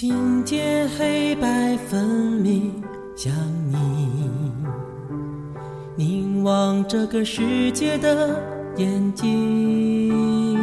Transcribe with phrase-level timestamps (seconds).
[0.00, 2.72] 听见黑白分明，
[3.16, 3.32] 像
[3.66, 3.76] 你
[5.96, 8.40] 凝望这个世界的
[8.76, 10.56] 眼睛。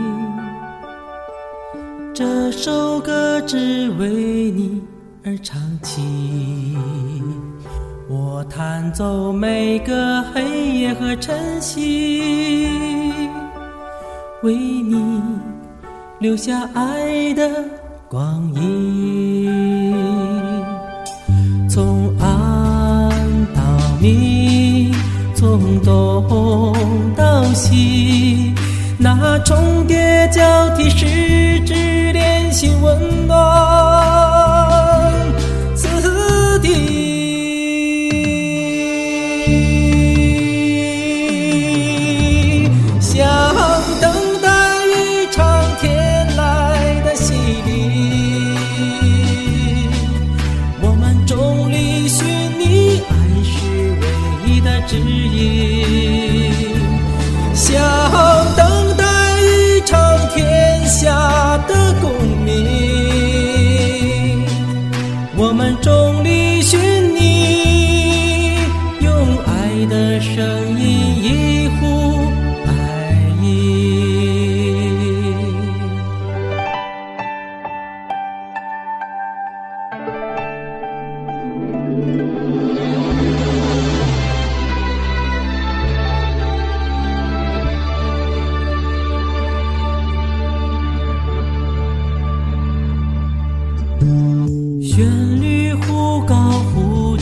[2.14, 4.08] 这首歌只为
[4.52, 4.82] 你
[5.26, 6.78] 而唱起，
[8.08, 13.10] 我弹奏每个黑夜和晨曦，
[14.44, 15.22] 为你
[16.20, 17.52] 留下爱的
[18.08, 19.94] 光阴。
[21.68, 23.10] 从暗
[23.54, 23.62] 到
[24.00, 24.94] 明，
[25.36, 26.74] 从东
[27.16, 28.54] 到西，
[28.98, 32.72] 那重叠交替十指连心
[54.88, 55.75] 指引。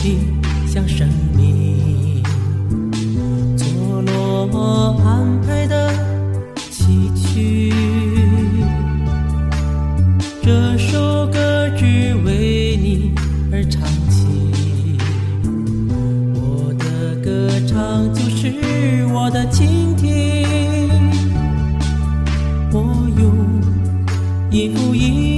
[0.04, 0.18] 忽低，
[0.66, 2.22] 像生命
[3.56, 5.90] 错落安排的
[6.70, 7.72] 崎岖。
[10.42, 13.14] 这首歌只为你
[13.50, 14.26] 而唱起，
[16.34, 16.84] 我的
[17.24, 20.46] 歌唱就是我的倾听，
[22.72, 23.24] 我用
[24.50, 25.33] 一步一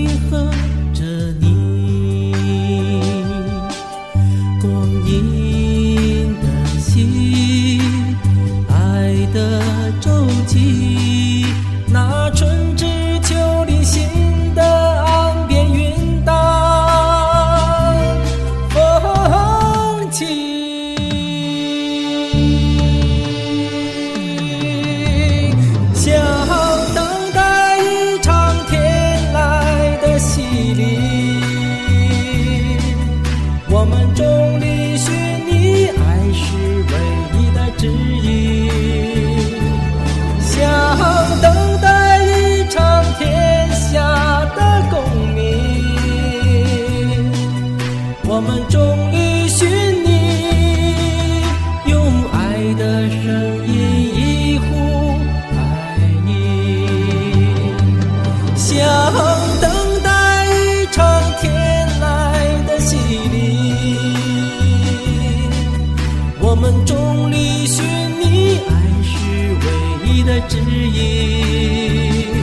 [70.48, 72.34] 指引。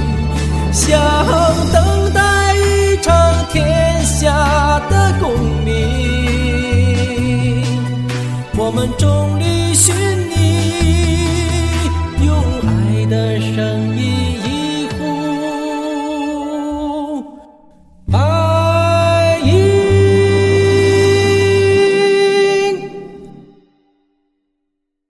[0.72, 0.98] 想
[1.72, 3.12] 等待一场
[3.52, 5.34] 天下的共
[5.64, 7.66] 鸣，
[8.58, 8.88] 我们